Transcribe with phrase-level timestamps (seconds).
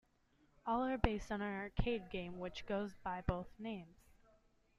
[0.65, 4.07] All are based on an arcade game which goes by both names.